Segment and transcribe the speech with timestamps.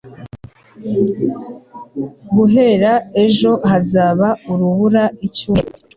[2.35, 2.91] Guhera
[3.25, 5.69] ejo, hazaba urubura icyumweru.